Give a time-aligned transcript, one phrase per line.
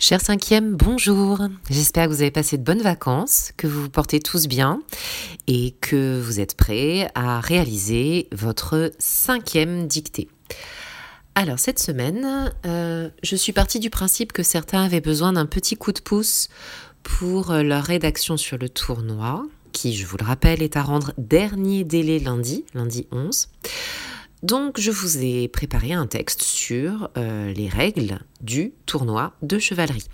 [0.00, 1.40] Cher cinquième, bonjour.
[1.68, 4.80] J'espère que vous avez passé de bonnes vacances, que vous vous portez tous bien
[5.48, 10.28] et que vous êtes prêts à réaliser votre cinquième dictée.
[11.34, 15.74] Alors cette semaine, euh, je suis partie du principe que certains avaient besoin d'un petit
[15.74, 16.48] coup de pouce
[17.02, 21.82] pour leur rédaction sur le tournoi, qui, je vous le rappelle, est à rendre dernier
[21.82, 23.48] délai lundi, lundi 11.
[24.42, 30.06] Donc je vous ai préparé un texte sur euh, les règles du tournoi de chevalerie.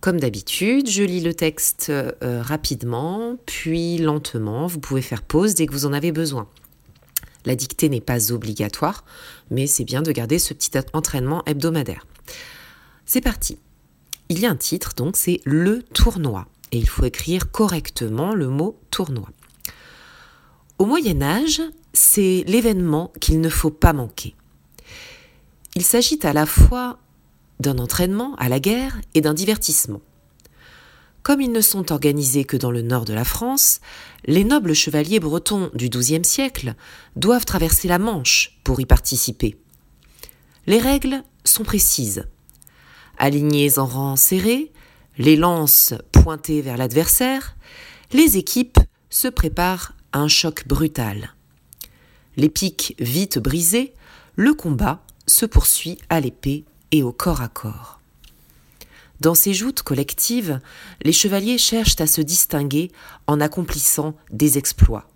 [0.00, 2.12] Comme d'habitude, je lis le texte euh,
[2.42, 4.66] rapidement, puis lentement.
[4.66, 6.48] Vous pouvez faire pause dès que vous en avez besoin.
[7.44, 9.04] La dictée n'est pas obligatoire,
[9.50, 12.04] mais c'est bien de garder ce petit entraînement hebdomadaire.
[13.04, 13.58] C'est parti.
[14.28, 16.46] Il y a un titre, donc c'est le tournoi.
[16.72, 19.28] Et il faut écrire correctement le mot tournoi.
[20.78, 21.62] Au Moyen Âge,
[21.94, 24.34] c'est l'événement qu'il ne faut pas manquer.
[25.74, 26.98] Il s'agit à la fois
[27.60, 30.02] d'un entraînement à la guerre et d'un divertissement.
[31.22, 33.80] Comme ils ne sont organisés que dans le nord de la France,
[34.26, 36.74] les nobles chevaliers bretons du XIIe siècle
[37.16, 39.56] doivent traverser la Manche pour y participer.
[40.66, 42.26] Les règles sont précises.
[43.16, 44.72] Alignés en rang serré,
[45.16, 47.56] les lances pointées vers l'adversaire,
[48.12, 51.34] les équipes se préparent un choc brutal.
[52.36, 53.94] Les piques vite brisées,
[54.36, 58.00] le combat se poursuit à l'épée et au corps à corps.
[59.20, 60.60] Dans ces joutes collectives,
[61.02, 62.90] les chevaliers cherchent à se distinguer
[63.26, 65.08] en accomplissant des exploits.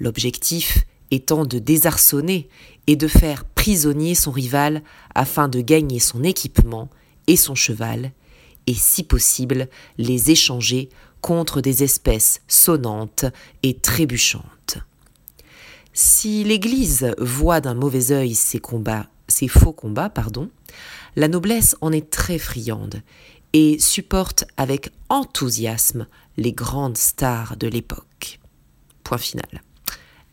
[0.00, 2.48] L'objectif étant de désarçonner
[2.86, 4.82] et de faire prisonnier son rival
[5.14, 6.88] afin de gagner son équipement
[7.26, 8.12] et son cheval,
[8.66, 10.88] et si possible les échanger
[11.20, 13.24] contre des espèces sonnantes
[13.62, 14.78] et trébuchantes.
[15.92, 20.48] Si l'Église voit d'un mauvais œil ces combats, ces faux combats, pardon,
[21.16, 23.02] la noblesse en est très friande
[23.52, 28.38] et supporte avec enthousiasme les grandes stars de l'époque.
[29.02, 29.62] Point final.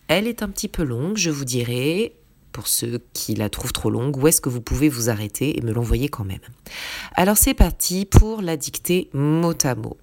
[0.08, 2.16] Elle est un petit peu longue, je vous dirai,
[2.52, 5.62] pour ceux qui la trouvent trop longue, où est-ce que vous pouvez vous arrêter et
[5.62, 6.40] me l'envoyer quand même.
[7.16, 9.98] Alors c'est parti pour la dictée mot à mot.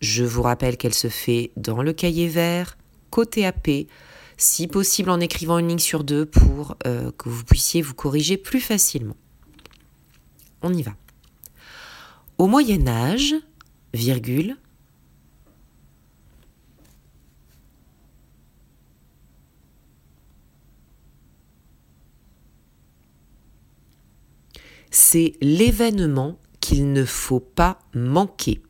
[0.00, 2.76] Je vous rappelle qu'elle se fait dans le cahier vert,
[3.10, 3.88] côté AP,
[4.36, 8.36] si possible en écrivant une ligne sur deux pour euh, que vous puissiez vous corriger
[8.36, 9.16] plus facilement.
[10.62, 10.92] On y va.
[12.38, 13.34] Au Moyen Âge,
[13.92, 14.56] virgule,
[24.90, 28.62] c'est l'événement qu'il ne faut pas manquer.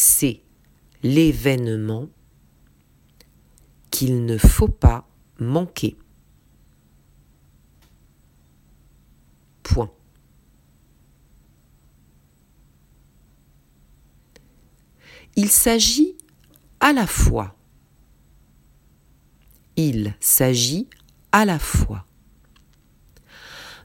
[0.00, 0.44] C'est
[1.02, 2.08] l'événement
[3.90, 5.08] qu'il ne faut pas
[5.40, 5.98] manquer.
[15.34, 16.16] Il s'agit
[16.78, 17.56] à la fois.
[19.74, 20.88] Il s'agit
[21.32, 22.06] à la fois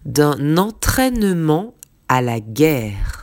[0.05, 1.73] d'un entraînement
[2.07, 3.22] à la guerre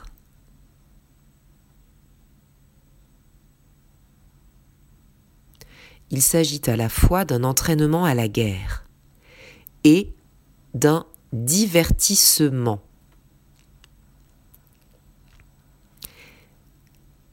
[6.10, 8.84] il s'agit à la fois d'un entraînement à la guerre
[9.84, 10.12] et
[10.74, 12.82] d'un divertissement.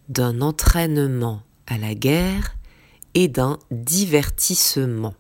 [0.10, 2.56] D'un entraînement à la guerre
[3.14, 5.16] et d'un divertissement.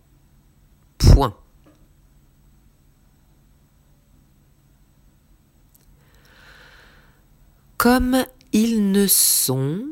[1.00, 1.36] Point.
[7.78, 9.84] Comme ils ne sont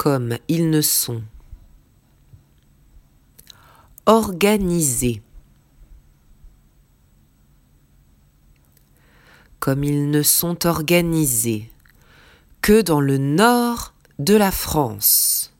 [0.00, 1.22] comme ils ne sont.
[4.06, 5.20] Organisés.
[9.58, 11.70] Comme ils ne sont organisés
[12.62, 15.54] que dans le nord de la France.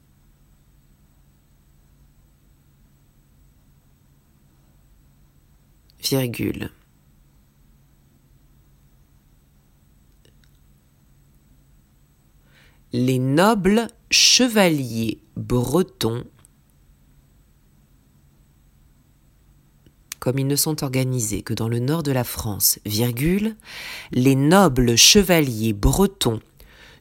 [5.99, 6.70] Virgule.
[12.94, 16.25] Les nobles chevaliers bretons,
[20.19, 23.57] comme ils ne sont organisés que dans le nord de la France, virgule,
[24.12, 26.41] les nobles chevaliers bretons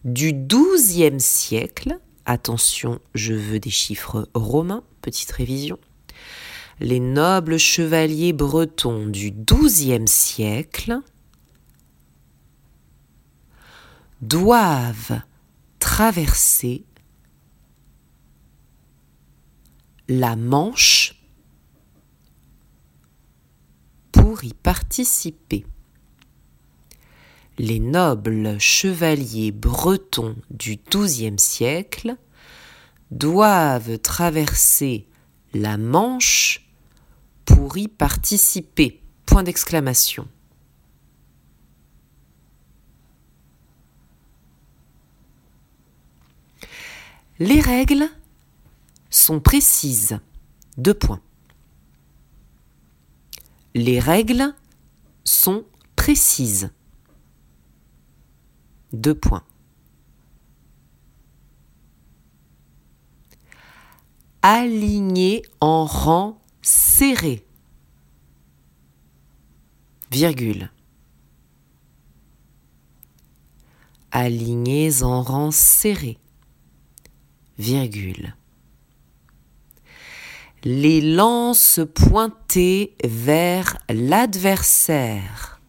[0.06, 5.80] du XIIe siècle, attention, je veux des chiffres romains, petite révision,
[6.80, 11.00] les nobles chevaliers bretons du XIIe siècle
[14.22, 15.22] doivent
[15.80, 16.86] traverser
[20.10, 21.14] la Manche
[24.12, 25.68] pour y participer.
[27.60, 32.16] Les nobles chevaliers bretons du XIIe siècle
[33.12, 35.08] doivent traverser
[35.54, 36.68] la Manche
[37.46, 39.04] pour y participer.
[39.28, 40.28] Point d'exclamation.
[47.38, 48.10] Les règles
[49.30, 50.20] sont précises.
[50.78, 51.22] Deux points.
[53.76, 54.56] Les règles
[55.24, 55.66] sont
[55.96, 56.72] précises.
[58.92, 59.44] Deux points.
[64.42, 67.46] Aligné en rang serré.
[70.10, 70.72] Virgule.
[74.10, 76.18] Alignés en rang serré.
[77.60, 78.34] Virgule
[80.64, 85.62] les lances pointées vers l'adversaire,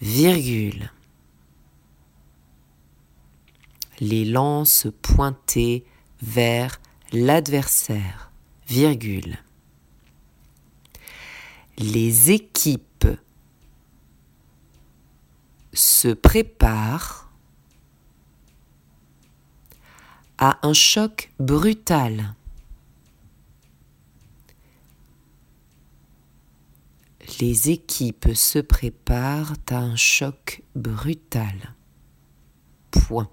[0.00, 0.92] virgule.
[4.00, 5.86] Les lances pointées
[6.20, 6.78] vers
[7.12, 8.30] l'adversaire,
[8.68, 9.38] virgule.
[11.78, 13.08] Les équipes
[15.72, 17.30] se préparent
[20.38, 22.34] à un choc brutal.
[27.40, 31.74] Les équipes se préparent à un choc brutal.
[32.90, 33.28] Point.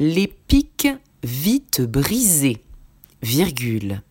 [0.00, 0.88] Les pics
[1.22, 2.64] vite brisés,
[3.22, 4.02] virgule.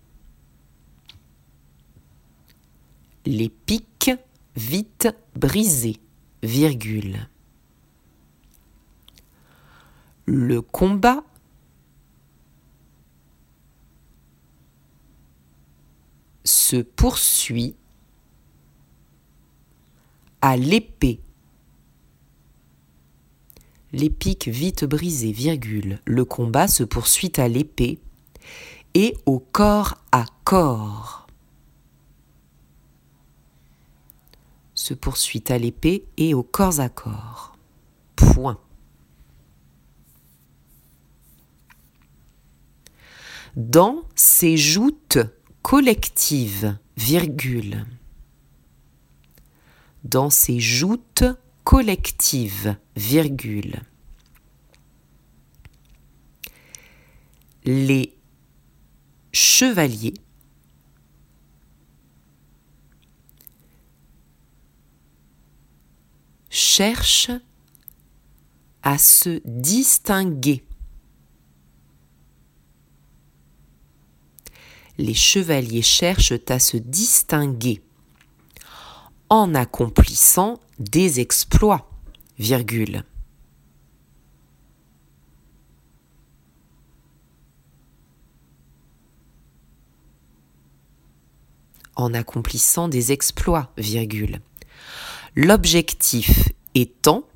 [3.25, 4.11] Les pics
[4.55, 5.99] vite brisés,
[6.43, 7.29] virgule.
[10.25, 11.23] Le combat
[16.67, 17.77] se poursuit
[20.41, 21.21] à l'épée.
[23.93, 26.01] Les pics vite brisés, virgule.
[26.03, 27.99] Le combat se poursuit à l'épée
[28.95, 31.27] et au corps à corps.
[34.73, 37.57] Se poursuit à l'épée et au corps à corps.
[38.17, 38.59] Point.
[43.55, 45.17] Dans ces joutes
[45.61, 47.85] collective, virgule.
[50.03, 51.25] Dans ces joutes
[51.63, 53.81] collectives, virgule.
[57.65, 58.13] Les
[59.33, 60.13] chevaliers
[66.49, 67.31] cherchent
[68.83, 70.66] à se distinguer
[74.97, 77.81] les chevaliers cherchent à se distinguer
[79.29, 81.89] en accomplissant des exploits,
[82.39, 83.03] virgule.
[91.95, 94.39] En accomplissant des exploits, virgule.
[95.35, 97.27] L'objectif étant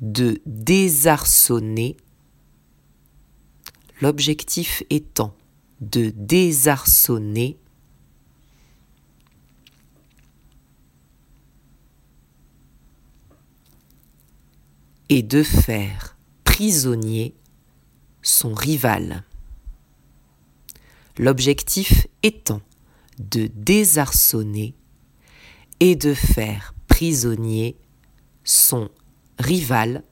[0.00, 1.96] de désarçonner
[4.00, 5.34] l'objectif étant
[5.80, 7.58] de désarçonner
[15.08, 17.34] et de faire prisonnier
[18.22, 19.24] son rival.
[21.18, 22.60] L'objectif étant
[23.18, 24.74] de désarçonner
[25.80, 27.76] et de faire prisonnier
[28.44, 28.90] son
[29.38, 30.02] rival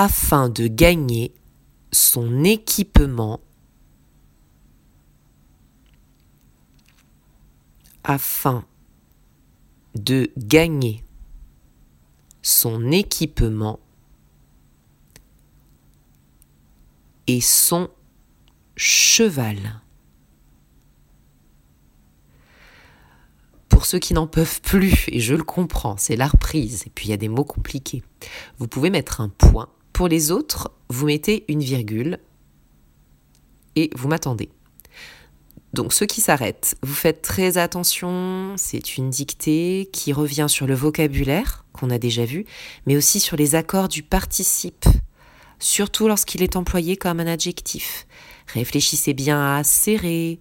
[0.00, 1.34] afin de gagner
[1.90, 3.40] son équipement
[8.04, 8.64] afin
[9.96, 11.02] de gagner
[12.42, 13.80] son équipement
[17.26, 17.90] et son
[18.76, 19.82] cheval.
[23.68, 27.06] Pour ceux qui n'en peuvent plus, et je le comprends, c'est la reprise, et puis
[27.06, 28.04] il y a des mots compliqués,
[28.58, 32.20] vous pouvez mettre un point pour les autres, vous mettez une virgule
[33.74, 34.48] et vous m'attendez.
[35.72, 40.74] Donc ceux qui s'arrêtent, vous faites très attention, c'est une dictée qui revient sur le
[40.76, 42.44] vocabulaire qu'on a déjà vu,
[42.86, 44.84] mais aussi sur les accords du participe,
[45.58, 48.06] surtout lorsqu'il est employé comme un adjectif.
[48.54, 50.38] Réfléchissez bien à serrer,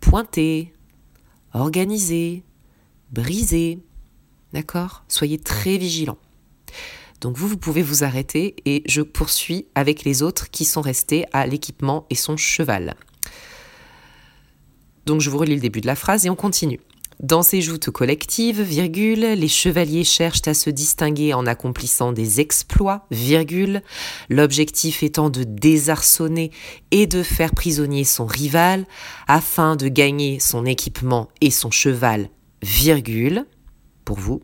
[0.00, 0.72] pointer,
[1.52, 2.44] organisé,
[3.12, 3.78] brisé.
[4.54, 5.04] D'accord?
[5.06, 6.16] Soyez très vigilants.
[7.20, 11.26] Donc vous, vous pouvez vous arrêter et je poursuis avec les autres qui sont restés
[11.32, 12.94] à l'équipement et son cheval.
[15.06, 16.80] Donc je vous relis le début de la phrase et on continue.
[17.20, 23.06] Dans ces joutes collectives, virgule, les chevaliers cherchent à se distinguer en accomplissant des exploits,
[23.10, 23.82] virgule,
[24.30, 26.50] l'objectif étant de désarçonner
[26.92, 28.86] et de faire prisonnier son rival
[29.28, 32.30] afin de gagner son équipement et son cheval,
[32.62, 33.44] virgule,
[34.06, 34.40] pour vous,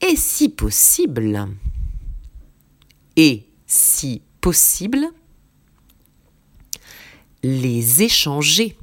[0.00, 1.48] et si possible,
[3.16, 5.08] et si possible,
[7.42, 8.76] les échanger.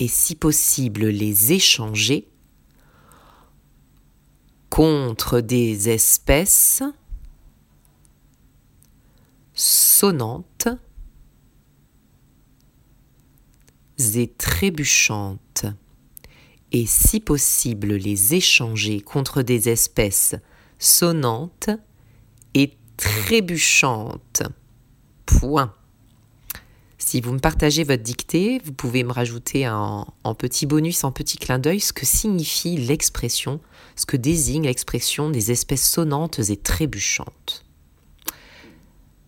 [0.00, 2.28] Et si possible les échanger
[4.70, 6.82] contre des espèces
[9.54, 10.68] sonnantes
[13.98, 15.47] et trébuchantes,
[16.72, 20.34] et si possible les échanger contre des espèces
[20.78, 21.70] sonnantes
[22.54, 24.42] et trébuchantes.
[25.26, 25.74] Point.
[26.98, 30.04] Si vous me partagez votre dictée, vous pouvez me rajouter en,
[30.36, 33.60] petit bonus, en petit clin d'œil, ce que signifie l'expression,
[33.96, 37.64] ce que désigne l'expression des espèces sonnantes et trébuchantes.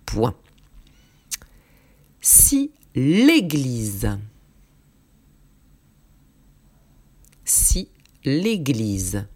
[0.04, 0.34] Point.
[2.20, 4.18] Si l'Église,
[7.50, 7.88] si
[8.24, 9.26] l'Église,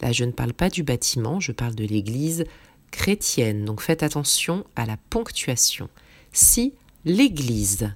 [0.00, 2.44] là je ne parle pas du bâtiment, je parle de l'Église
[2.90, 5.90] chrétienne, donc faites attention à la ponctuation.
[6.32, 6.74] Si
[7.04, 7.92] l'Église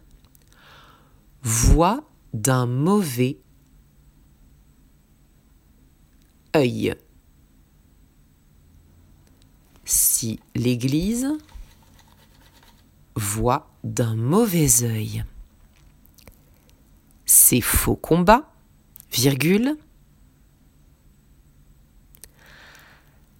[1.42, 3.38] voit d'un mauvais
[6.54, 6.94] œil.
[9.85, 11.28] Si l'Église
[13.16, 15.25] voit d'un mauvais œil
[17.26, 18.54] ces faux combats,
[19.14, 19.76] virgule,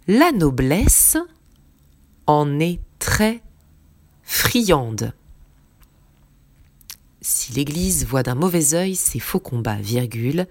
[0.07, 1.17] la noblesse
[2.27, 3.43] en est très
[4.23, 5.13] friande.
[7.21, 10.47] Si l'Église voit d'un mauvais œil ces faux combats, virgule,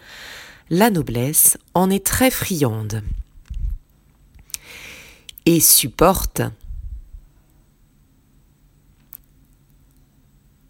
[0.70, 3.02] la noblesse en est très friande
[5.46, 6.42] et supporte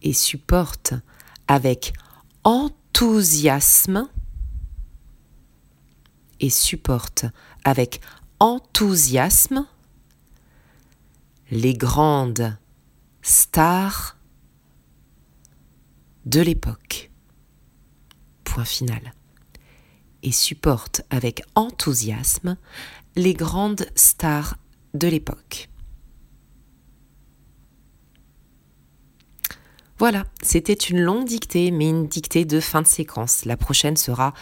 [0.01, 0.93] et supporte
[1.48, 1.93] avec
[2.43, 4.10] enthousiasme
[6.44, 7.24] et supporte
[7.64, 8.02] avec
[8.42, 9.66] enthousiasme
[11.52, 12.58] les grandes
[13.22, 14.18] stars
[16.26, 17.12] de l'époque.
[18.44, 19.14] Point final.
[20.22, 22.58] Et supporte avec enthousiasme
[23.16, 24.58] les grandes stars
[24.94, 25.70] de l'époque.
[29.98, 33.46] Voilà, c'était une longue dictée, mais une dictée de fin de séquence.
[33.46, 34.34] La prochaine sera,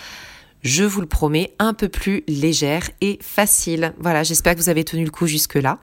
[0.61, 3.93] je vous le promets, un peu plus légère et facile.
[3.99, 5.79] Voilà, j'espère que vous avez tenu le coup jusque-là.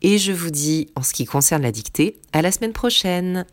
[0.00, 3.46] Et je vous dis, en ce qui concerne la dictée, à la semaine prochaine.